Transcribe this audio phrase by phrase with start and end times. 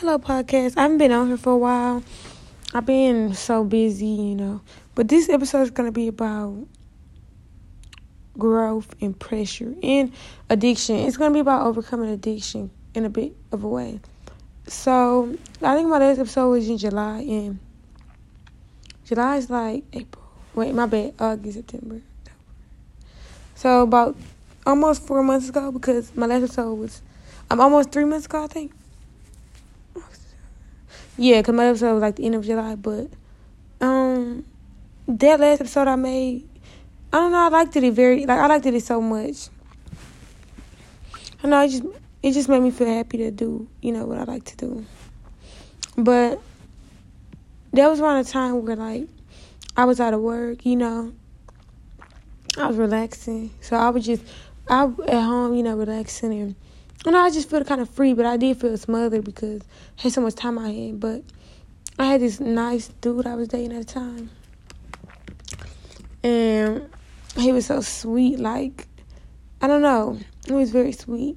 [0.00, 0.74] Hello, podcast.
[0.76, 2.04] I haven't been on here for a while.
[2.72, 4.60] I've been so busy, you know.
[4.94, 6.68] But this episode is going to be about
[8.38, 10.12] growth and pressure and
[10.48, 10.94] addiction.
[10.98, 13.98] It's going to be about overcoming addiction in a bit of a way.
[14.68, 17.58] So, I think my last episode was in July, and
[19.04, 20.30] July is like April.
[20.54, 21.14] Wait, my bad.
[21.18, 22.00] August, September.
[23.56, 24.14] So, about
[24.64, 27.02] almost four months ago, because my last episode was
[27.50, 28.70] um, almost three months ago, I think.
[31.20, 33.10] Yeah, because my episode was like the end of July, but
[33.80, 34.44] um,
[35.08, 36.48] that last episode I made,
[37.12, 39.48] I don't know, I liked it very, like I liked it so much.
[41.42, 41.82] I know, it just
[42.22, 44.86] it just made me feel happy to do, you know, what I like to do.
[45.96, 46.40] But
[47.72, 49.08] that was around a time where like
[49.76, 51.12] I was out of work, you know.
[52.56, 54.22] I was relaxing, so I was just
[54.68, 56.54] I at home, you know, relaxing and
[57.06, 59.62] know, I just feel kind of free, but I did feel smothered because
[59.98, 61.00] I had so much time I had.
[61.00, 61.22] But
[61.98, 64.30] I had this nice dude I was dating at the time.
[66.22, 66.88] And
[67.36, 68.38] he was so sweet.
[68.38, 68.86] Like,
[69.60, 70.18] I don't know.
[70.46, 71.36] He was very sweet.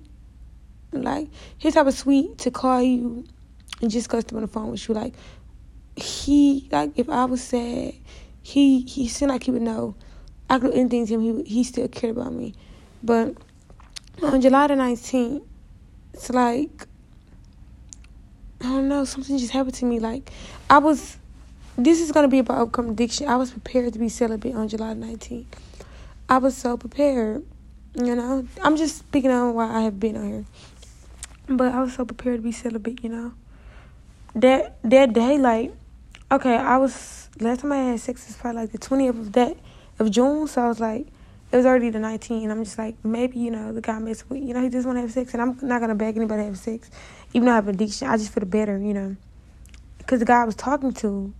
[0.91, 3.25] Like, his type of sweet to call you
[3.81, 4.95] and just go on the phone with you.
[4.95, 5.13] Like,
[5.95, 7.93] he, like, if I was sad,
[8.41, 9.95] he, he seemed like he would know.
[10.49, 11.21] I could do anything to him.
[11.21, 12.53] He, he still cared about me.
[13.03, 13.35] But
[14.21, 15.43] on July the 19th,
[16.13, 16.87] it's like
[18.61, 19.99] I don't know, something just happened to me.
[19.99, 20.31] Like
[20.69, 21.17] I was
[21.77, 23.27] this is gonna be about outcome addiction.
[23.27, 25.45] I was prepared to be celibate on July 19th.
[26.29, 27.43] I was so prepared,
[27.95, 28.47] you know.
[28.63, 30.45] I'm just speaking on why I have been on here.
[31.47, 33.33] But I was so prepared to be celibate, you know.
[34.35, 35.73] That that day, like,
[36.31, 39.57] okay, I was last time I had sex was probably like the twentieth of that
[39.99, 41.07] of June, so I was like
[41.51, 42.49] it was already the 19.
[42.49, 44.97] I'm just like, maybe, you know, the guy messed with, you know, he just want
[44.97, 46.89] to have sex, and I'm not going to beg anybody to have sex,
[47.33, 48.07] even though I have addiction.
[48.07, 49.15] I just feel better, you know,
[49.97, 51.33] because the guy I was talking to,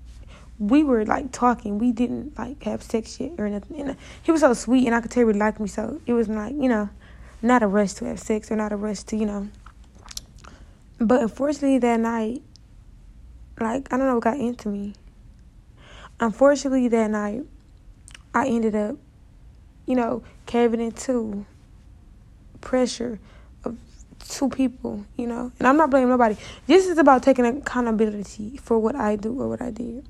[0.60, 1.80] we were, like, talking.
[1.80, 3.80] We didn't, like, have sex yet or nothing.
[3.80, 6.28] And he was so sweet, and I could tell he liked me, so it was,
[6.28, 6.90] like, you know,
[7.42, 9.48] not a rush to have sex or not a rush to, you know.
[11.00, 12.44] But unfortunately, that night,
[13.60, 14.94] like, I don't know what got into me.
[16.20, 17.44] Unfortunately, that night,
[18.34, 18.98] I ended up
[19.86, 21.46] you know, caving into
[22.62, 23.20] pressure
[23.64, 23.78] of
[24.28, 25.52] two people, you know.
[25.60, 26.38] And I'm not blaming nobody.
[26.68, 30.06] This is about taking accountability for what I do or what I did.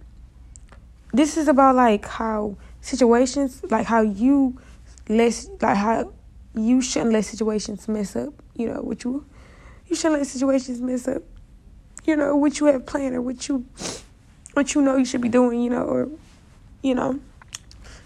[1.13, 4.59] This is about like how situations, like how you
[5.09, 6.13] let, like how
[6.55, 9.25] you shouldn't let situations mess up, you know, what you,
[9.87, 11.21] you shouldn't let situations mess up,
[12.05, 13.65] you know, what you have planned or what you,
[14.53, 16.09] what you know you should be doing, you know, or,
[16.81, 17.19] you know.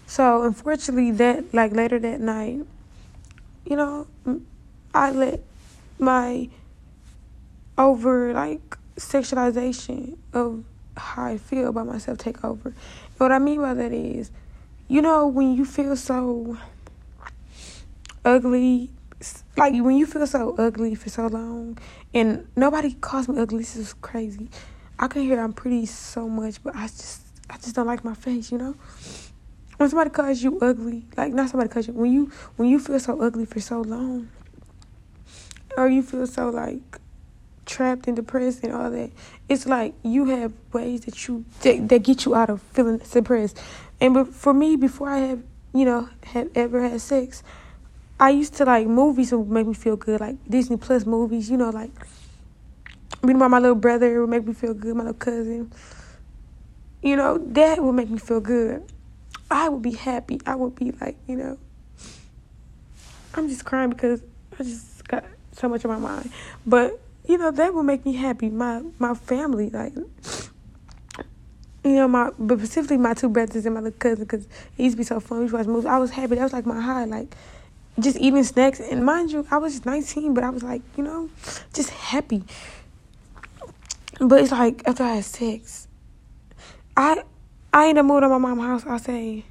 [0.06, 2.64] So unfortunately, that like later that night,
[3.64, 4.06] you know,
[4.94, 5.40] I let
[5.98, 6.48] my
[7.76, 10.64] over like sexualization of
[10.96, 12.68] how I feel about myself take over.
[12.68, 14.30] And what I mean by that is,
[14.88, 16.56] you know, when you feel so
[18.24, 18.90] ugly,
[19.56, 21.78] like when you feel so ugly for so long,
[22.14, 23.58] and nobody calls me ugly.
[23.58, 24.48] This is crazy.
[25.00, 28.14] I can hear I'm pretty so much, but I just I just don't like my
[28.14, 28.76] face, you know
[29.76, 32.98] when somebody calls you ugly, like not somebody calls you when you when you feel
[32.98, 34.28] so ugly for so long,
[35.76, 36.98] or you feel so like
[37.66, 39.10] trapped and depressed and all that,
[39.48, 43.60] it's like you have ways that you that, that get you out of feeling suppressed.
[44.00, 45.42] And but for me, before I have
[45.74, 47.42] you know have ever had sex,
[48.18, 51.50] I used to like movies would make me feel good, like Disney Plus movies.
[51.50, 51.90] You know, like
[53.24, 55.70] being by my little brother would make me feel good, my little cousin.
[57.02, 58.90] You know, that would make me feel good.
[59.50, 60.40] I would be happy.
[60.46, 61.58] I would be like, you know,
[63.34, 64.22] I'm just crying because
[64.58, 66.30] I just got so much on my mind.
[66.66, 68.48] But you know, that would make me happy.
[68.48, 70.06] My my family, like, you
[71.84, 74.98] know, my but specifically my two brothers and my little cousin, because it used to
[74.98, 75.38] be so fun.
[75.38, 75.86] We used to watch movies.
[75.86, 76.34] I was happy.
[76.36, 77.34] That was like my high, like
[77.98, 78.80] just eating snacks.
[78.80, 81.30] And mind you, I was just 19, but I was like, you know,
[81.72, 82.44] just happy.
[84.18, 85.88] But it's like after I had sex,
[86.96, 87.22] I
[87.76, 89.44] I ain't moved to my mom's house, I say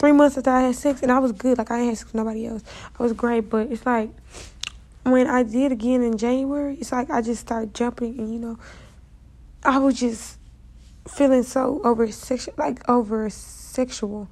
[0.00, 1.56] three months after I had sex, and I was good.
[1.56, 2.64] Like, I ain't had sex with nobody else.
[2.98, 4.10] I was great, but it's like
[5.04, 8.58] when I did again in January, it's like I just started jumping, and you know,
[9.62, 10.38] I was just
[11.06, 14.26] feeling so over sexual, like over sexual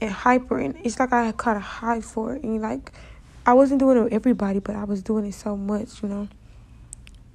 [0.00, 2.92] and hyper, and it's like I had caught a high for it, and like
[3.44, 6.28] I wasn't doing it with everybody, but I was doing it so much, you know.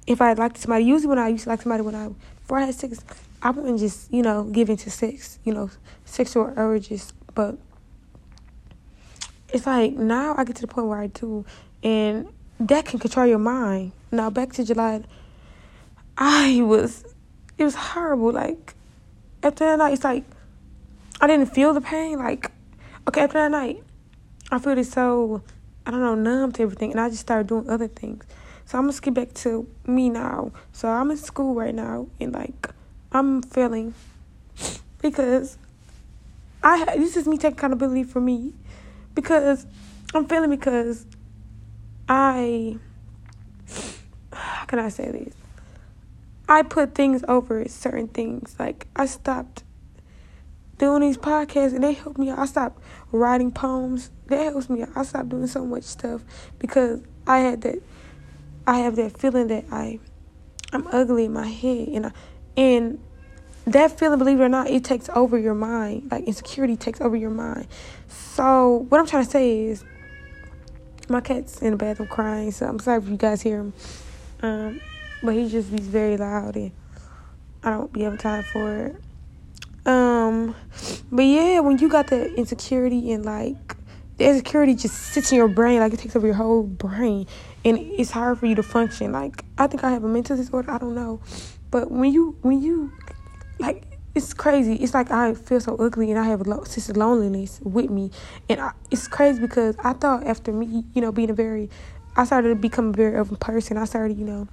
[0.08, 2.08] If I liked somebody, usually when I used to like somebody when I
[2.40, 3.04] before I had sex,
[3.42, 5.70] I wouldn't just, you know, give into sex, you know,
[6.04, 7.56] sexual urges, but
[9.52, 11.44] it's like now I get to the point where I do,
[11.82, 12.28] and
[12.58, 13.92] that can control your mind.
[14.10, 15.02] Now back to July
[16.18, 17.04] I was,
[17.58, 18.32] it was horrible.
[18.32, 18.74] Like
[19.42, 20.24] after that night, it's like
[21.20, 22.18] I didn't feel the pain.
[22.18, 22.50] Like
[23.06, 23.82] okay, after that night,
[24.50, 25.42] I feel it so
[25.84, 28.24] I don't know numb to everything, and I just started doing other things.
[28.64, 30.52] So I'm gonna skip back to me now.
[30.72, 32.70] So I'm in school right now, and like
[33.12, 33.94] I'm feeling
[35.00, 35.58] because
[36.62, 38.54] I this is me taking accountability for me
[39.14, 39.66] because
[40.14, 41.06] I'm feeling because
[42.08, 42.78] I
[44.32, 45.34] how can I say this?
[46.48, 48.56] I put things over certain things.
[48.58, 49.64] Like I stopped
[50.78, 52.30] doing these podcasts and they helped me.
[52.30, 52.82] I stopped
[53.12, 54.10] writing poems.
[54.26, 54.84] That helps me.
[54.94, 56.22] I stopped doing so much stuff
[56.58, 57.82] because I had that.
[58.66, 60.00] I have that feeling that I,
[60.72, 62.12] I'm ugly in my head, and I,
[62.56, 62.98] and
[63.66, 66.10] that feeling, believe it or not, it takes over your mind.
[66.10, 67.66] Like insecurity takes over your mind.
[68.08, 69.84] So what I'm trying to say is,
[71.08, 72.50] my cat's in the bathroom crying.
[72.50, 73.72] So I'm sorry if you guys hear him.
[74.42, 74.80] Um,
[75.22, 76.72] but he just be very loud and
[77.62, 78.96] I don't be able time for it.
[79.86, 80.54] Um,
[81.12, 83.76] but yeah, when you got the insecurity and like
[84.18, 87.26] the insecurity just sits in your brain, like it takes over your whole brain,
[87.64, 89.12] and it's hard for you to function.
[89.12, 90.70] Like I think I have a mental disorder.
[90.70, 91.20] I don't know,
[91.70, 92.92] but when you when you
[93.58, 93.86] like
[94.16, 94.76] it's crazy.
[94.76, 97.90] It's like I feel so ugly, and I have a lo- sense of loneliness with
[97.90, 98.10] me,
[98.48, 101.68] and I, it's crazy because I thought after me, you know, being a very,
[102.16, 103.76] I started to become a very open person.
[103.76, 104.48] I started, you know,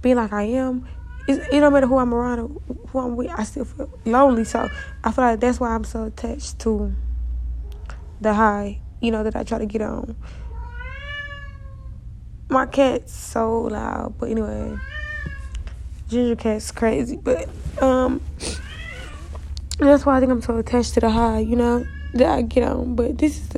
[0.00, 0.86] being like I am.
[1.26, 2.48] It, it don't matter who I'm around or
[2.90, 3.30] who I'm with.
[3.36, 4.70] I still feel lonely, so
[5.02, 6.94] I feel like that's why I'm so attached to
[8.20, 10.14] the high, you know, that I try to get on.
[12.48, 14.78] My cat's so loud, but anyway.
[16.08, 17.48] Ginger cat's crazy, but
[17.82, 18.20] um,
[19.78, 22.62] that's why I think I'm so attached to the high, you know, that I get
[22.62, 22.94] on.
[22.94, 23.48] But this is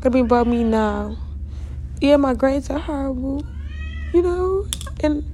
[0.00, 1.18] gonna be about me now.
[2.00, 3.44] Yeah, my grades are horrible,
[4.14, 4.66] you know,
[5.00, 5.30] and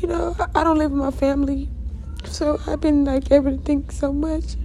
[0.00, 1.70] you know I don't live with my family,
[2.24, 4.56] so I've been like able to think so much.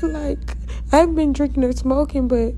[0.00, 0.56] Like
[0.90, 2.54] I've been drinking or smoking, but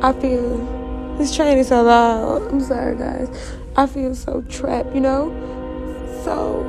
[0.00, 2.52] I feel this train is so loud.
[2.52, 3.28] I'm sorry, guys.
[3.76, 5.30] I feel so trapped, you know?
[6.22, 6.62] So,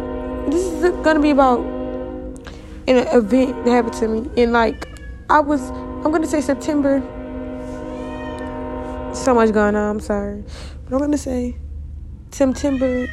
[0.49, 1.59] this is gonna be about
[2.87, 4.29] an event that happened to me.
[4.41, 4.87] And, like,
[5.29, 7.01] I was, I'm gonna say September.
[9.13, 10.43] So much going on, I'm sorry.
[10.85, 11.55] But I'm gonna say
[12.31, 13.07] September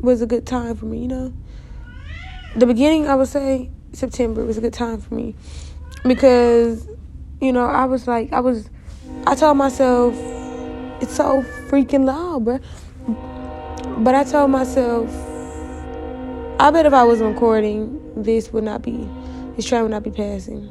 [0.00, 1.32] was a good time for me, you know?
[2.56, 5.34] The beginning, I would say September was a good time for me
[6.04, 6.86] because,
[7.40, 8.70] you know, I was like, I was,
[9.26, 10.14] I told myself,
[11.00, 12.60] it's so freaking loud, bro.
[13.06, 15.08] But I told myself,
[16.58, 19.08] I bet if I was recording, this would not be,
[19.56, 20.68] this train would not be passing.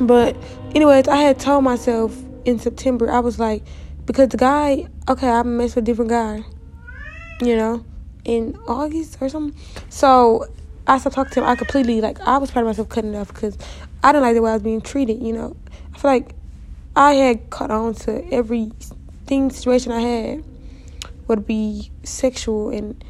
[0.00, 0.36] But,
[0.74, 3.62] anyways, I had told myself in September, I was like,
[4.06, 6.42] because the guy, okay, I messed with a different guy,
[7.40, 7.84] you know,
[8.24, 9.58] in August or something.
[9.90, 10.46] So
[10.86, 11.46] I stopped talking to him.
[11.46, 13.56] I completely, like, I was proud of myself cutting it off because
[14.02, 15.56] I didn't like the way I was being treated, you know.
[15.94, 16.34] I feel like
[16.96, 18.72] I had caught on to every
[19.30, 20.44] thing, situation I had
[21.28, 23.04] would be sexual and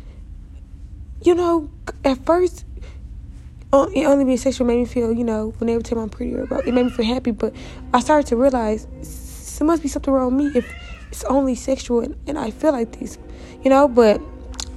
[1.23, 1.71] you know
[2.05, 2.67] at first
[3.73, 6.43] it only being sexual made me feel you know when whenever time I'm pretty or
[6.43, 7.55] about it made me feel happy but
[7.95, 8.87] I started to realize
[9.59, 10.71] there must be something wrong with me if
[11.11, 13.17] it's only sexual and, and I feel like this
[13.65, 14.21] you know but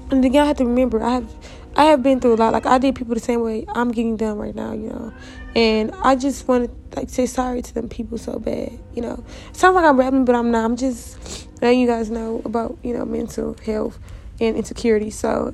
[0.09, 1.29] and again I have to remember I have
[1.75, 4.15] I have been through a lot like I did people the same way I'm getting
[4.17, 5.13] done right now you know
[5.55, 9.23] and I just want to like say sorry to them people so bad you know
[9.53, 12.93] sounds like I'm rapping but I'm not I'm just letting you guys know about you
[12.93, 13.97] know mental health
[14.39, 15.09] and insecurity.
[15.09, 15.53] So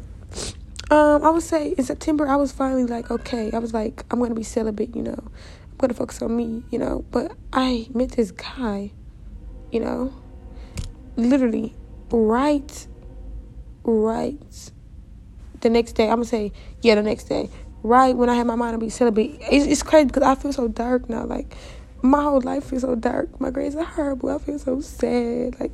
[0.91, 3.51] um, I would say in September I was finally like okay.
[3.51, 4.95] I was like I'm gonna be celibate.
[4.95, 6.63] You know, I'm gonna focus on me.
[6.71, 8.91] You know, but I met this guy.
[9.71, 10.13] You know,
[11.15, 11.75] literally
[12.11, 12.87] right,
[13.83, 14.71] right.
[15.61, 16.51] The next day, I'm gonna say
[16.81, 16.95] yeah.
[16.95, 17.49] The next day,
[17.83, 20.53] right when I had my mind to be celibate, it's, it's crazy because I feel
[20.53, 21.25] so dark now.
[21.25, 21.55] Like
[22.01, 23.39] my whole life feels so dark.
[23.41, 24.29] My grades are horrible.
[24.29, 25.59] I feel so sad.
[25.59, 25.71] Like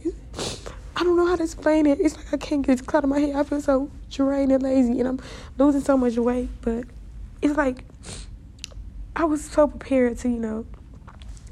[0.98, 2.00] I don't know how to explain it.
[2.00, 3.36] It's like I can't get it out of my head.
[3.36, 5.20] I feel so drained and lazy, and I'm
[5.58, 6.50] losing so much weight.
[6.62, 6.86] But
[7.42, 7.84] it's like
[9.16, 10.66] I was so prepared to, you know,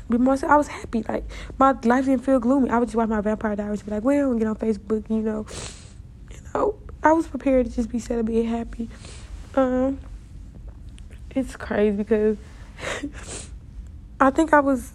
[0.10, 0.38] be more.
[0.48, 1.04] I was happy.
[1.08, 1.26] Like
[1.60, 2.70] my life didn't feel gloomy.
[2.70, 5.18] I would just watch my Vampire Diaries, be like, well, and get on Facebook, you
[5.18, 5.46] know,
[6.32, 6.80] you know.
[7.04, 8.90] I was prepared to just be sad and be happy.
[9.56, 10.00] Um,
[11.36, 12.38] it's crazy because.
[14.24, 14.94] I think I was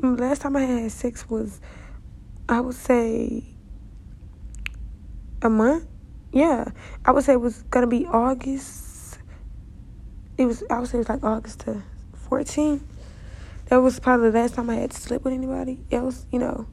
[0.00, 1.60] last time I had sex was
[2.48, 3.42] I would say
[5.42, 5.84] a month.
[6.32, 6.70] Yeah,
[7.04, 9.18] I would say it was gonna be August.
[10.38, 11.82] It was I would say it was like August to
[12.28, 12.86] 14.
[13.66, 16.24] That was probably the last time I had slept with anybody else.
[16.30, 16.68] You know,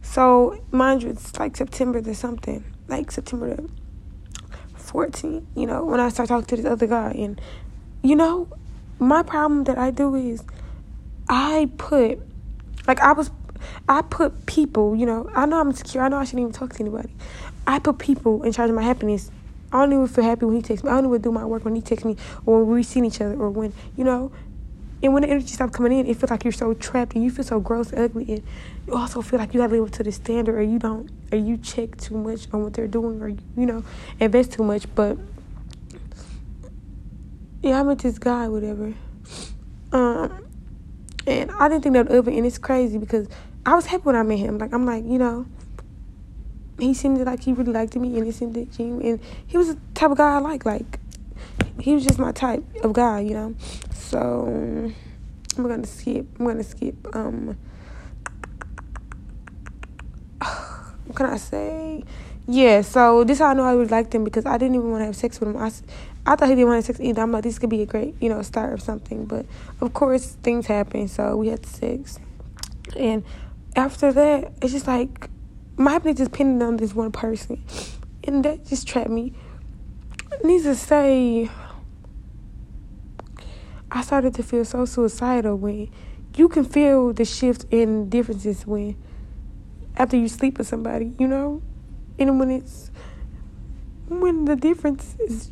[0.00, 3.54] So mind you, it's like September to something, like September
[4.88, 5.46] 14.
[5.54, 7.40] You know, when I start talking to this other guy, and
[8.02, 8.48] you know,
[8.98, 10.42] my problem that I do is
[11.28, 12.20] I put
[12.86, 13.30] like I was
[13.88, 16.02] I put people, you know, I know I'm insecure.
[16.02, 17.10] I know I shouldn't even talk to anybody.
[17.66, 19.30] I put people in charge of my happiness.
[19.72, 20.90] I don't even feel happy when he texts me.
[20.90, 22.16] I don't even do my work when he texts me
[22.46, 24.32] or when we see each other or when, you know,
[25.02, 27.30] and when the energy stops coming in, it feels like you're so trapped and you
[27.30, 28.42] feel so gross, ugly, and
[28.86, 31.38] you also feel like you gotta live up to the standard, or you don't, or
[31.38, 33.84] you check too much on what they're doing, or you, know,
[34.18, 34.92] invest too much.
[34.94, 35.16] But
[37.62, 38.92] yeah, I met this guy, whatever.
[39.92, 40.44] Um,
[41.26, 43.28] and I didn't think that would ever, and it's crazy because
[43.64, 44.58] I was happy when I met him.
[44.58, 45.46] Like I'm like, you know,
[46.78, 49.80] he seemed like he really liked me, and he seemed genuine, and he was the
[49.94, 50.64] type of guy I like.
[50.66, 50.98] Like
[51.80, 53.54] he was just my type of guy, you know.
[53.92, 54.92] So
[55.56, 56.26] I'm gonna skip.
[56.38, 56.94] I'm gonna skip.
[57.14, 57.56] Um,
[60.38, 62.04] what can I say?
[62.46, 62.82] Yeah.
[62.82, 65.06] So this how I know I really liked him because I didn't even want to
[65.06, 65.56] have sex with him.
[65.56, 65.70] I,
[66.26, 67.22] I thought he didn't want to have sex either.
[67.22, 69.24] I'm like, this could be a great, you know, start of something.
[69.24, 69.46] But
[69.80, 71.08] of course, things happen.
[71.08, 72.18] So we had sex,
[72.96, 73.24] and
[73.76, 75.30] after that, it's just like
[75.76, 77.62] my happiness is pinned on this one person,
[78.24, 79.32] and that just trapped me.
[80.44, 81.50] Needs to say,
[83.90, 85.90] I started to feel so suicidal when
[86.36, 88.96] you can feel the shift in differences when
[89.96, 91.60] after you sleep with somebody, you know,
[92.18, 92.90] and when it's
[94.08, 95.50] when the difference is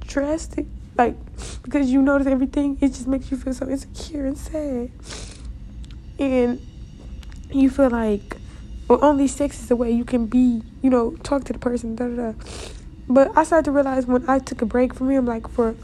[0.00, 1.16] drastic, like
[1.62, 4.90] because you notice everything, it just makes you feel so insecure and sad,
[6.18, 6.60] and
[7.50, 8.36] you feel like
[8.86, 11.96] well, only sex is the way you can be, you know, talk to the person,
[11.96, 12.38] da da da.
[13.08, 15.76] But I started to realize when I took a break from him, like for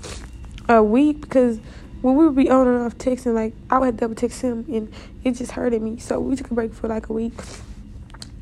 [0.68, 1.58] a week because
[2.00, 4.64] when we would be on and off texting, like I would have double text him
[4.68, 5.98] and it just hurted me.
[5.98, 7.34] So we took a break for like a week.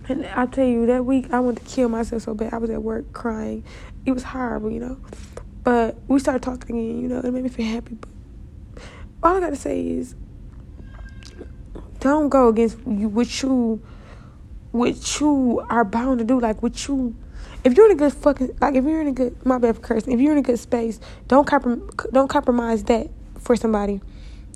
[0.08, 2.54] And I tell you, that week I wanted to kill myself so bad.
[2.54, 3.64] I was at work crying.
[4.06, 4.96] It was horrible, you know.
[5.64, 7.96] But we started talking again, you know, it made me feel happy.
[7.96, 8.08] But
[9.22, 10.14] all I gotta say is
[12.00, 13.82] don't go against you what you
[14.70, 17.16] what you are bound to do, like what you
[17.64, 19.82] if you're in a good fucking like if you're in a good my bad for
[19.82, 24.00] cursing, if you're in a good space, don't comprom- don't compromise that for somebody.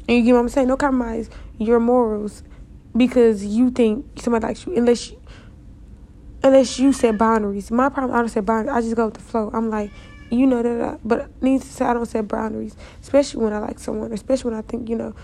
[0.09, 0.69] And you get what I'm saying?
[0.69, 2.43] Don't compromise your morals
[2.97, 5.21] because you think somebody likes you unless you,
[6.43, 7.71] unless you set boundaries.
[7.71, 8.77] My problem I don't set boundaries.
[8.77, 9.51] I just go with the flow.
[9.53, 9.91] I'm like,
[10.31, 13.79] you know that, but needs to say I don't set boundaries, especially when I like
[13.79, 15.15] someone, especially when I think you know.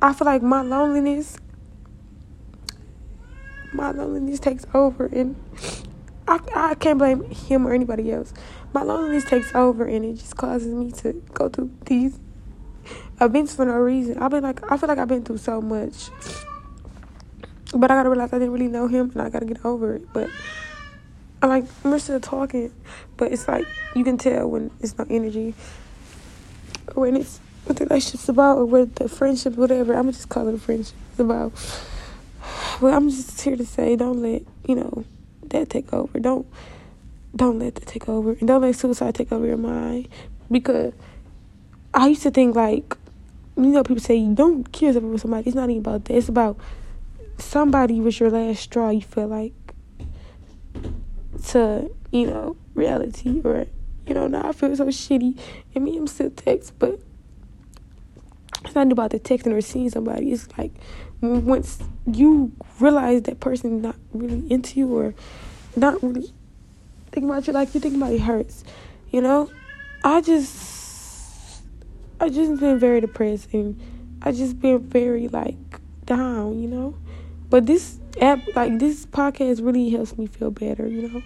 [0.00, 1.36] I feel like my loneliness,
[3.72, 5.34] my loneliness takes over, and
[6.28, 8.32] I, I can't blame him or anybody else.
[8.72, 12.18] My loneliness takes over and it just causes me to go through these
[13.20, 14.18] events for no reason.
[14.18, 16.10] I've been like I feel like I've been through so much.
[17.74, 20.12] But I gotta realize I didn't really know him and I gotta get over it.
[20.12, 20.30] But
[21.42, 22.72] I like we're still talking,
[23.16, 25.54] but it's like you can tell when it's no energy.
[26.94, 29.94] When it's what the relationship's about or what the friendship, whatever.
[29.94, 30.96] I'm just call it a friendship.
[31.10, 31.52] It's about
[32.80, 35.04] but I'm just here to say don't let, you know,
[35.50, 36.18] that take over.
[36.18, 36.46] Don't
[37.36, 40.08] don't let that take over, and don't let suicide take over your mind.
[40.50, 40.92] Because
[41.92, 42.96] I used to think like,
[43.56, 45.46] you know, people say don't kill yourself with somebody.
[45.46, 46.16] It's not even about that.
[46.16, 46.58] It's about
[47.38, 48.90] somebody was your last straw.
[48.90, 49.52] You feel like
[51.48, 53.66] to you know reality or
[54.06, 55.38] you know now I feel so shitty.
[55.74, 57.00] And me, I'm still text, but
[58.64, 60.32] it's not about the texting or seeing somebody.
[60.32, 60.72] It's like
[61.20, 65.14] once you realize that person not really into you or
[65.76, 66.32] not really
[67.10, 68.64] thinking about you like you think about it hurts,
[69.10, 69.50] you know.
[70.04, 71.62] I just,
[72.20, 73.80] I just been very depressed and
[74.22, 75.56] I just been very like
[76.04, 76.94] down, you know.
[77.50, 81.22] But this app, like this podcast, really helps me feel better, you know.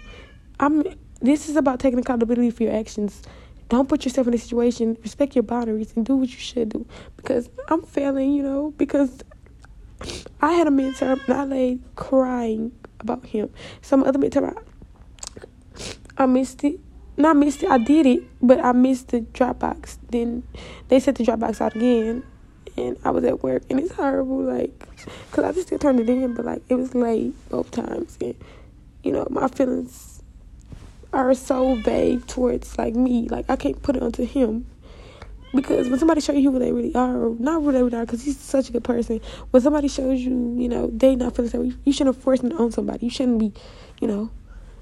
[0.59, 0.83] I'm.
[1.21, 3.21] This is about taking accountability for your actions.
[3.69, 4.97] Don't put yourself in a situation.
[5.03, 6.85] Respect your boundaries and do what you should do.
[7.15, 8.73] Because I'm failing, you know.
[8.77, 9.23] Because
[10.41, 13.49] I had a midterm and I laid crying about him.
[13.81, 14.55] Some other midterm,
[16.17, 16.79] I, I missed it.
[17.15, 17.69] Not missed it.
[17.69, 19.97] I did it, but I missed the Dropbox.
[20.09, 20.43] Then
[20.87, 22.23] they set the Dropbox out again,
[22.75, 24.41] and I was at work, and it's horrible.
[24.41, 24.87] Like,
[25.31, 28.35] cause I just still turned it in, but like it was late both times, and
[29.03, 30.23] you know my feelings
[31.13, 33.27] are so vague towards like me.
[33.29, 34.65] Like I can't put it onto him
[35.53, 38.05] because when somebody shows you who they really are, or not who they really are,
[38.05, 39.21] because he's such a good person.
[39.51, 42.57] When somebody shows you, you know, they not feeling so, you shouldn't force them to
[42.57, 43.05] own somebody.
[43.05, 43.53] You shouldn't be,
[44.01, 44.31] you know,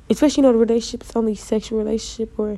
[0.10, 2.58] especially you know the relationship is only sexual relationship, or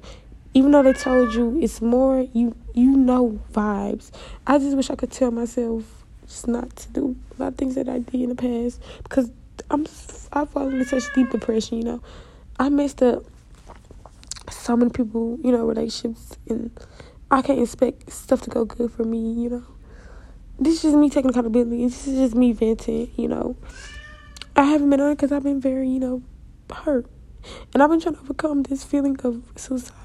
[0.54, 4.12] even though they told you it's more, you you know vibes.
[4.46, 5.84] I just wish I could tell myself
[6.28, 9.32] just not to do a lot of things that I did in the past because
[9.70, 9.88] I'm
[10.32, 11.80] I fallen into such deep depression.
[11.80, 12.04] You know,
[12.60, 13.24] I messed up
[14.52, 15.40] so many people.
[15.44, 16.72] You know, relationships, and
[17.34, 19.34] I can't expect stuff to go good for me.
[19.34, 19.64] You know,
[20.60, 21.84] this is just me taking accountability.
[21.84, 23.10] This is just me venting.
[23.18, 23.56] You know,
[24.56, 26.22] I haven't been on because I've been very, you know,
[26.72, 27.08] hurt,
[27.74, 29.96] and I've been trying to overcome this feeling of suicide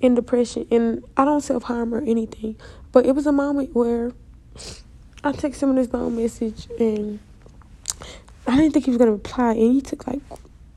[0.00, 0.68] and depression.
[0.70, 2.54] And I don't self harm or anything,
[2.92, 4.12] but it was a moment where
[5.24, 7.18] I texted him this long message and
[8.46, 10.20] I didn't think he was gonna reply, and he took like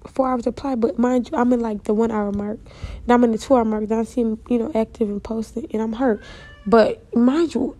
[0.07, 0.75] four hours reply.
[0.75, 2.59] But mind you, I'm in like the one hour mark,
[3.03, 3.88] and I'm in the two hour mark.
[3.88, 6.21] Then I see him, you know, active and posting, and I'm hurt.
[6.65, 7.77] But mind you,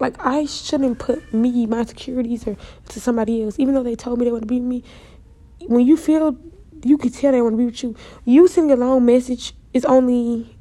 [0.00, 2.56] like I shouldn't put me, my securities, or
[2.88, 4.84] to somebody else, even though they told me they want to be me.
[5.66, 6.36] When you feel,
[6.84, 7.96] you can tell they want to be with you.
[8.24, 10.56] You sending a long message is only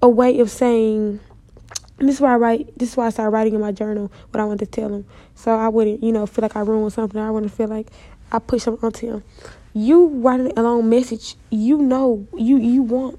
[0.00, 1.20] a way of saying
[1.98, 2.78] this is why I write.
[2.78, 5.06] This is why I started writing in my journal what I wanted to tell him.
[5.34, 7.20] So I wouldn't, you know, feel like I ruined something.
[7.20, 7.88] I wouldn't feel like
[8.32, 9.24] I pushed something onto him.
[9.76, 11.34] You writing a long message.
[11.50, 13.18] You know, you you want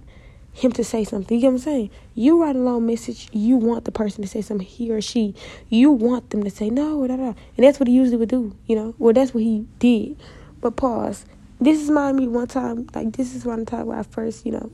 [0.53, 1.35] him to say something.
[1.35, 1.89] You get what I'm saying?
[2.13, 3.27] You write a long message.
[3.33, 4.65] You want the person to say something.
[4.65, 5.35] He or she.
[5.67, 7.05] You want them to say no.
[7.07, 7.33] Da, da.
[7.57, 8.55] And that's what he usually would do.
[8.67, 8.95] You know.
[8.97, 10.15] Well, that's what he did.
[10.61, 11.25] But pause.
[11.59, 12.87] This is my me one time.
[12.95, 14.71] Like this is one time where I first, you know,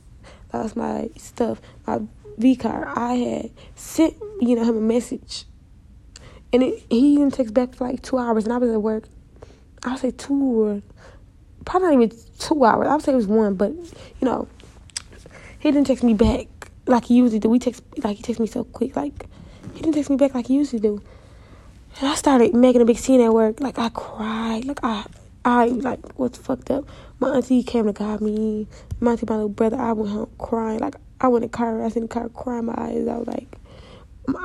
[0.54, 1.60] lost my stuff.
[1.84, 2.00] My
[2.38, 2.86] V card.
[2.96, 5.46] I had sent you know him a message,
[6.52, 9.08] and it, he didn't text back for like two hours, and I was at work.
[9.84, 10.82] I would say two or
[11.64, 12.88] probably not even two hours.
[12.88, 14.48] I would say it was one, but you know,
[15.58, 16.46] he didn't text me back
[16.86, 17.48] like he usually do.
[17.48, 19.26] We text like he texts me so quick, like
[19.74, 21.02] he didn't text me back like he usually do.
[22.00, 23.60] And I started making a big scene at work.
[23.60, 24.64] Like I cried.
[24.64, 25.04] Like I
[25.44, 26.84] I like what's fucked up.
[27.20, 28.66] My auntie came to got me.
[29.00, 30.80] My auntie, my little brother, I went home crying.
[30.80, 33.26] Like I went in the car, I was in the car crying my eyes out.
[33.26, 33.56] Like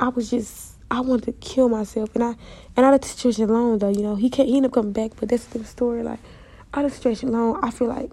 [0.00, 2.14] I was just, I wanted to kill myself.
[2.14, 2.34] And I,
[2.76, 4.92] and I of the situation alone, though, you know, he can't, he ended up coming
[4.92, 5.12] back.
[5.18, 6.02] But that's the story.
[6.02, 6.20] Like
[6.74, 8.10] out of the situation alone, I feel like,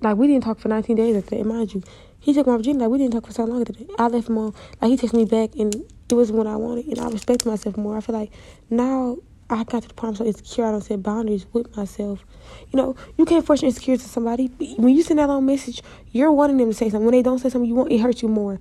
[0.00, 1.44] like we didn't talk for 19 days after that.
[1.44, 1.82] Mind you,
[2.20, 2.80] he took my virginity.
[2.84, 3.90] Like we didn't talk for so long after that.
[3.98, 4.54] I left him on.
[4.80, 6.86] Like he texted me back, and it wasn't what I wanted.
[6.86, 7.96] And I respect myself more.
[7.96, 8.32] I feel like
[8.70, 9.18] now
[9.50, 12.24] I got to the point so insecure I don't set boundaries with myself.
[12.72, 14.46] You know, you can't force your insecurity to somebody.
[14.76, 15.82] When you send that long message,
[16.12, 17.04] you're wanting them to say something.
[17.04, 18.58] When they don't say something, you want it hurts you more.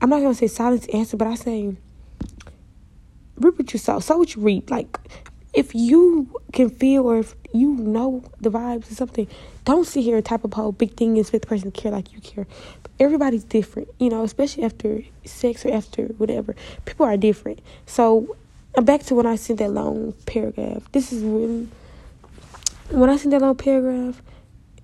[0.00, 1.76] I'm not gonna say silence answer, but I say
[3.36, 4.70] reap what you sow, sow what you reap.
[4.70, 4.98] Like
[5.52, 9.28] if you can feel or if you know the vibes or something,
[9.64, 12.12] don't sit here and type up whole big thing expect the person to care like
[12.12, 12.46] you care.
[12.98, 16.54] Everybody's different, you know, especially after sex or after whatever.
[16.84, 17.60] People are different.
[17.86, 18.36] So
[18.74, 20.90] uh, back to when I sent that long paragraph.
[20.92, 21.70] This is when
[22.90, 24.22] when I sent that long paragraph,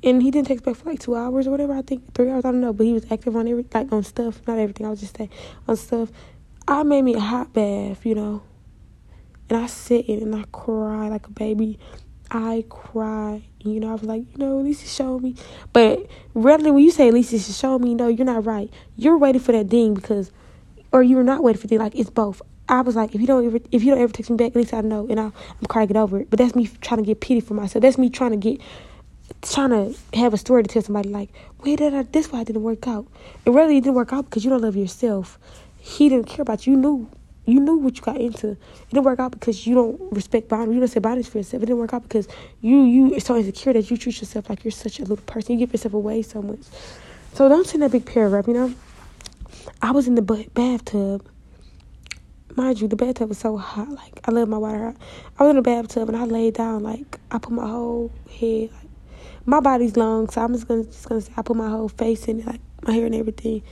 [0.02, 1.72] and he didn't text back for like two hours or whatever.
[1.72, 2.44] I think three hours.
[2.44, 4.40] I don't know, but he was active on every like on stuff.
[4.46, 4.86] Not everything.
[4.86, 5.30] I was just saying
[5.66, 6.10] on stuff.
[6.66, 8.42] I made me a hot bath, you know,
[9.48, 11.78] and I sit in and I cry like a baby.
[12.30, 13.88] I cry, you know.
[13.88, 15.34] I was like, you know, at least he showed me.
[15.72, 18.70] But really, when you say at least he showed me, no, you're not right.
[18.96, 20.30] You're waiting for that ding because,
[20.92, 21.94] or you're not waiting for the like.
[21.94, 22.42] It's both.
[22.68, 24.56] I was like, if you don't ever, if you don't ever text me back, at
[24.56, 26.28] least I know, and I, I'm crying over it.
[26.28, 27.80] But that's me trying to get pity for myself.
[27.80, 28.60] That's me trying to get,
[29.40, 31.30] trying to have a story to tell somebody like,
[31.64, 33.06] wait, that this why it didn't work out.
[33.46, 35.38] It really didn't work out because you don't love yourself.
[35.78, 36.74] He didn't care about you.
[36.74, 37.10] You knew,
[37.48, 38.50] you knew what you got into.
[38.50, 38.58] It
[38.90, 40.74] didn't work out because you don't respect boundaries.
[40.74, 41.62] You don't set boundaries for yourself.
[41.62, 42.28] It didn't work out because
[42.60, 45.52] you you are so insecure that you treat yourself like you're such a little person.
[45.54, 46.60] You give yourself away so much.
[47.34, 48.46] So don't send that big paragraph.
[48.46, 48.74] You know,
[49.82, 51.26] I was in the bathtub
[52.58, 53.88] mind you, the bathtub was so hot.
[53.88, 54.96] Like I love my water hot.
[55.38, 56.82] I was in the bathtub and I laid down.
[56.82, 58.70] Like I put my whole head.
[58.72, 58.90] Like
[59.46, 62.26] my body's long, so I'm just gonna just gonna say I put my whole face
[62.26, 63.62] in it, like my hair and everything.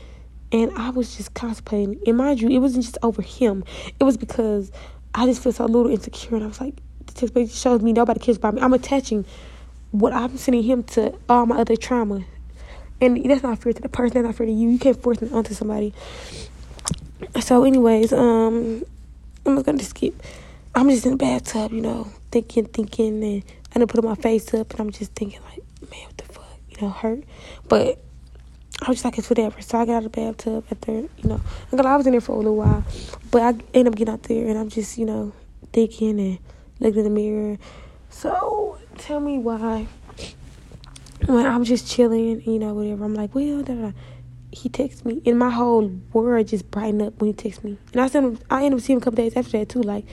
[0.53, 2.01] And I was just constipating.
[2.07, 3.65] And mind you, it wasn't just over him.
[3.99, 4.71] It was because
[5.15, 6.37] I just feel so a little insecure.
[6.37, 6.75] And I was like,
[7.07, 8.61] the text shows me nobody cares about me.
[8.61, 9.27] I'm attaching
[9.91, 12.25] what I'm sending him to all my other trauma.
[13.01, 14.15] And that's not fair to the person.
[14.15, 14.71] That's not fair to you.
[14.71, 15.93] You can't force it onto somebody
[17.41, 18.83] so anyways um
[19.45, 20.23] i'm just gonna skip
[20.75, 23.43] i'm just in the bathtub you know thinking thinking and
[23.75, 26.45] i done put my face up and i'm just thinking like man what the fuck
[26.71, 27.25] you know hurt
[27.69, 28.03] but
[28.83, 29.61] I was just like, it's whatever.
[29.63, 31.41] So I got out of the bathtub after, you know,
[31.73, 32.85] I was in there for a little while.
[33.31, 35.33] But I ended up getting out there and I'm just, you know,
[35.73, 36.39] thinking and
[36.79, 37.59] looking in the mirror.
[38.11, 39.87] So tell me why
[41.25, 43.93] when I'm just chilling, you know, whatever, I'm like, well, da, da,
[44.53, 47.79] he texts me, and my whole world just brightened up when he texts me.
[47.93, 49.83] And I him, I ended up seeing him a couple days after that too.
[49.83, 50.05] Like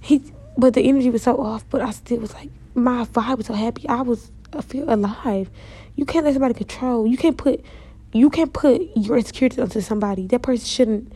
[0.00, 0.22] he,
[0.56, 1.64] but the energy was so off.
[1.70, 3.88] But I still was like, my vibe was so happy.
[3.88, 5.50] I was, I feel alive.
[5.96, 7.06] You can't let somebody control.
[7.06, 7.64] You can't put,
[8.12, 10.26] you can't put your insecurities onto somebody.
[10.26, 11.12] That person shouldn't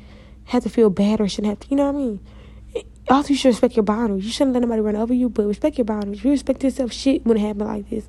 [0.46, 1.68] have to feel bad or shouldn't have to.
[1.70, 2.20] You know what I mean?
[3.10, 4.24] also you should respect your boundaries.
[4.24, 6.24] You shouldn't let nobody run over you, but respect your boundaries.
[6.24, 6.92] You respect yourself.
[6.92, 8.06] Shit it happen like this.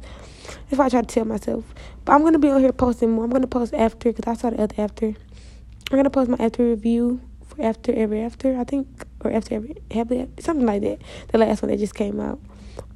[0.69, 1.65] That's why I try to tell myself.
[2.03, 3.25] But I'm gonna be on here posting more.
[3.25, 5.07] I'm gonna post after because I saw the other after.
[5.07, 8.87] I'm gonna post my after review for after every after I think
[9.23, 10.99] or after every happy something like that.
[11.29, 12.39] The last one that just came out,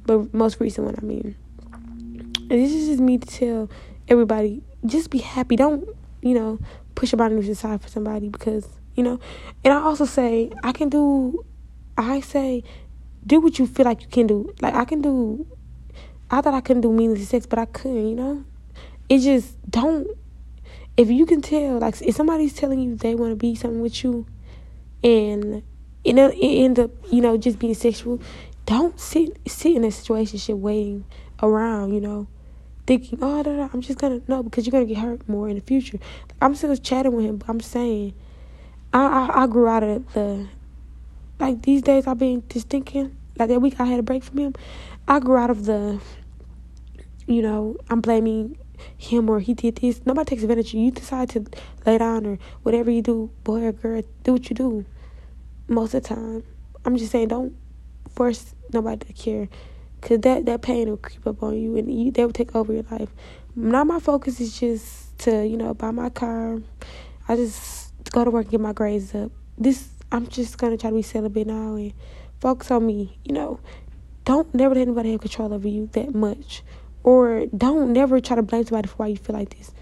[0.06, 1.36] but most recent one I mean.
[1.72, 3.70] And this is just me to tell
[4.08, 5.56] everybody just be happy.
[5.56, 5.88] Don't
[6.22, 6.58] you know
[6.94, 9.18] push your boundaries aside for somebody because you know.
[9.64, 11.44] And I also say I can do.
[11.96, 12.64] I say
[13.26, 14.54] do what you feel like you can do.
[14.60, 15.46] Like I can do
[16.30, 18.44] I thought I couldn't do meaningless sex, but I couldn't, you know?
[19.08, 20.06] It just don't
[20.96, 24.04] if you can tell, like if somebody's telling you they want to be something with
[24.04, 24.26] you
[25.02, 25.62] and
[26.04, 28.20] you know it end up, you know, just being sexual,
[28.66, 31.04] don't sit sit in a situation waiting
[31.42, 32.28] around, you know,
[32.86, 35.98] thinking, oh, I'm just gonna no, because you're gonna get hurt more in the future.
[36.40, 38.14] I'm still chatting with him, but I'm saying,
[38.92, 40.48] I I, I grew out of the
[41.38, 42.06] like these days.
[42.06, 44.54] I've been just thinking like that week I had a break from him.
[45.08, 46.00] I grew out of the
[47.26, 48.58] you know, I'm blaming
[48.98, 50.04] him or he did this.
[50.04, 50.86] Nobody takes advantage of you.
[50.86, 51.46] You decide to
[51.86, 54.84] lay down or whatever you do, boy or girl, do what you do.
[55.68, 56.42] Most of the time,
[56.84, 57.54] I'm just saying, don't
[58.14, 59.48] force nobody to care,
[60.00, 62.72] cause that that pain will creep up on you and you, they will take over
[62.72, 63.10] your life.
[63.54, 66.58] Now my focus is just to you know buy my car.
[67.28, 69.30] I just go to work and get my grades up.
[69.58, 71.92] This I'm just gonna try to be celibate now and
[72.40, 73.18] focus on me.
[73.24, 73.60] You know,
[74.24, 76.62] don't never let anybody have control over you that much.
[77.02, 79.72] Or don't never try to blame somebody for why you feel like this.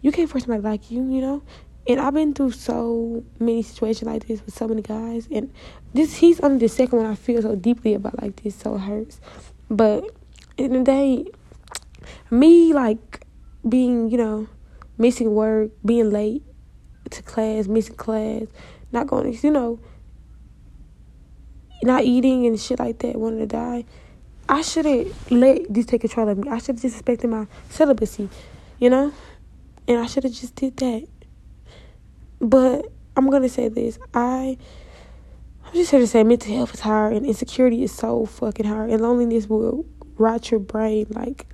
[0.00, 1.42] You can't force somebody like you, you know?
[1.88, 5.26] And I've been through so many situations like this with so many guys.
[5.32, 5.52] And
[5.94, 8.80] this he's only the second one I feel so deeply about like this, so it
[8.80, 9.20] hurts.
[9.70, 10.04] But
[10.56, 11.26] in the day,
[12.30, 13.24] me like
[13.68, 14.48] being, you know,
[14.96, 16.42] missing work, being late
[17.10, 18.42] to class, missing class,
[18.92, 19.78] not going, you know,
[21.82, 23.84] not eating and shit like that, wanting to die.
[24.48, 26.48] I shouldn't let this take control of me.
[26.48, 28.28] I should have just respected my celibacy,
[28.78, 29.12] you know?
[29.86, 31.06] And I should have just did that.
[32.40, 33.98] But I'm gonna say this.
[34.14, 34.56] I
[35.68, 38.88] I'm just here to say mental health is hard and insecurity is so fucking hard
[38.88, 39.84] and loneliness will
[40.16, 41.06] rot your brain.
[41.10, 41.46] Like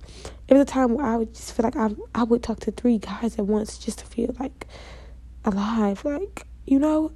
[0.47, 2.71] it was a time where I would just feel like I I would talk to
[2.71, 4.69] three guys at once just to feel like
[5.45, 6.05] alive.
[6.05, 7.11] Like, you know,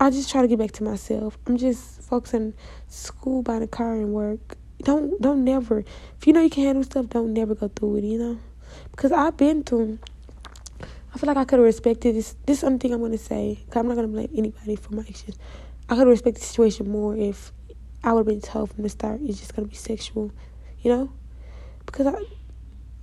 [0.00, 1.38] I just try to get back to myself.
[1.46, 2.54] I'm just focusing
[2.88, 5.84] school, buying a car and work don't don't never
[6.18, 8.38] if you know you can handle stuff, don't never go through it, you know?
[8.90, 9.98] Because I've been through
[11.14, 13.58] I feel like I could have respected this this is something I'm gonna say.
[13.70, 15.38] Cause I'm not gonna blame anybody for my actions.
[15.88, 17.52] I could respect the situation more if
[18.02, 20.32] I would have been told from the start it's just gonna be sexual,
[20.80, 21.12] you know?
[21.84, 22.22] Because I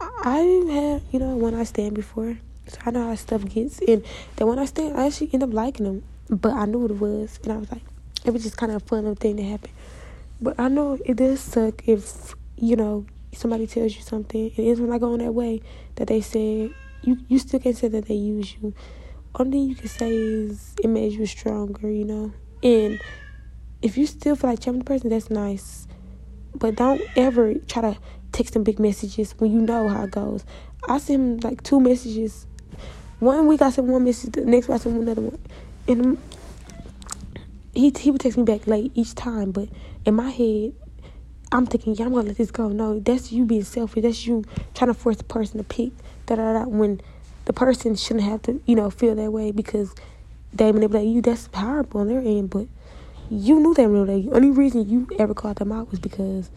[0.01, 2.37] I've had, you know, when I stand before.
[2.67, 4.03] So I know how stuff gets and
[4.35, 6.03] then when I stand I actually end up liking them.
[6.29, 7.81] But I knew what it was and I was like
[8.25, 9.73] it was just kind of a fun little thing that happened.
[10.41, 14.79] But I know it does suck if, you know, somebody tells you something and it's
[14.79, 15.61] not going that way
[15.95, 18.73] that they said you you still can't say that they use you.
[19.35, 22.33] Only thing you can say is it made you stronger, you know.
[22.63, 22.99] And
[23.81, 25.87] if you still feel like chatting the person, that's nice.
[26.55, 27.97] But don't ever try to
[28.31, 30.45] text them big messages when you know how it goes.
[30.87, 32.47] I sent him like two messages.
[33.19, 35.39] One week I sent one message, the next week I sent another one.
[35.87, 36.17] And
[37.73, 39.67] he he would text me back late each time, but
[40.05, 40.73] in my head,
[41.51, 42.69] I'm thinking, yeah, I'm gonna let this go.
[42.69, 44.03] No, that's you being selfish.
[44.03, 45.91] That's you trying to force the person to pick
[46.25, 47.01] da da da when
[47.45, 49.93] the person shouldn't have to, you know, feel that way because
[50.53, 51.21] they manipulate you.
[51.21, 52.67] That's horrible on their end, but
[53.29, 54.33] you knew they manipulated you.
[54.33, 56.49] Only reason you ever called them out was because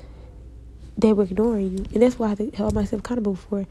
[0.99, 3.67] they were ignoring you, and that's why I hold myself accountable for.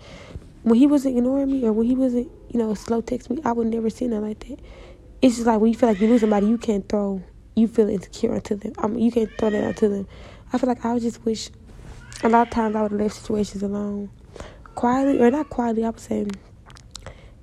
[0.63, 3.51] When he wasn't ignoring me, or when he wasn't, you know, slow text me, I
[3.51, 4.59] would never say nothing like that.
[5.21, 7.21] It's just like when you feel like you lose somebody, you can't throw
[7.55, 8.73] you feel insecure onto them.
[8.77, 10.07] I mean, you can't throw that onto them.
[10.51, 11.49] I feel like I just wish
[12.23, 14.09] a lot of times I would have left situations alone.
[14.75, 16.25] Quietly, or not quietly, I would say,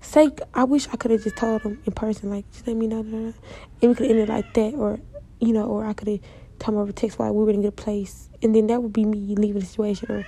[0.03, 2.87] say, I wish I could have just told him in person, like, just let me
[2.87, 3.35] know, and
[3.81, 5.01] we could end it like that, or,
[5.41, 6.21] you know, or I could have
[6.67, 9.05] them over text while we were in a good place, and then that would be
[9.05, 10.25] me leaving the situation, or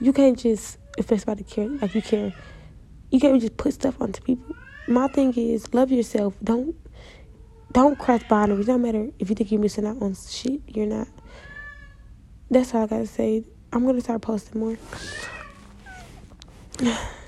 [0.00, 2.32] you can't just expect somebody care like you care.
[3.10, 4.56] You can't just put stuff onto people.
[4.88, 6.34] My thing is, love yourself.
[6.42, 6.76] Don't
[7.72, 8.68] don't cross boundaries.
[8.68, 11.08] No matter if you think you're missing out on shit, you're not.
[12.50, 13.44] That's all I gotta say.
[13.72, 14.76] I'm gonna start posting more.